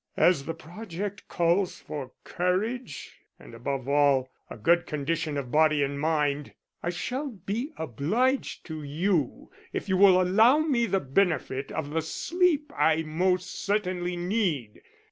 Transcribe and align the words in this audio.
As 0.17 0.47
the 0.47 0.55
project 0.55 1.27
calls 1.27 1.77
for 1.79 2.11
courage 2.23 3.19
and, 3.37 3.53
above 3.53 3.87
all, 3.87 4.31
a 4.49 4.57
good 4.57 4.87
condition 4.87 5.37
of 5.37 5.51
body 5.51 5.83
and 5.83 5.99
mind, 5.99 6.53
I 6.81 6.89
shall 6.89 7.29
be 7.29 7.71
obliged 7.77 8.65
to 8.65 8.81
you 8.81 9.51
if 9.73 9.87
you 9.87 9.97
will 9.97 10.19
allow 10.19 10.57
me 10.57 10.87
the 10.87 10.99
benefit 10.99 11.71
of 11.71 11.91
the 11.91 12.01
sleep 12.01 12.73
I 12.75 13.03
most 13.03 13.47
certainly 13.63 14.17
need. 14.17 14.81